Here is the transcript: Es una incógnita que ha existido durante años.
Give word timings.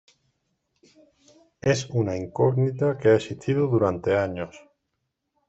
Es 1.61 1.87
una 1.91 2.17
incógnita 2.17 2.97
que 2.97 3.09
ha 3.09 3.15
existido 3.17 3.67
durante 3.67 4.17
años. 4.17 4.57